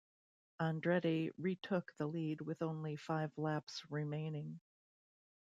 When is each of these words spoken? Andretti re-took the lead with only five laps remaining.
Andretti 0.59 1.29
re-took 1.37 1.95
the 1.99 2.07
lead 2.07 2.41
with 2.41 2.63
only 2.63 2.95
five 2.95 3.37
laps 3.37 3.83
remaining. 3.91 4.59